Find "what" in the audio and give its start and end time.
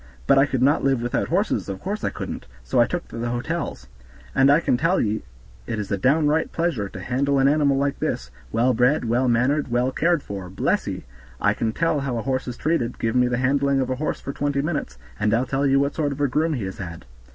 15.79-15.93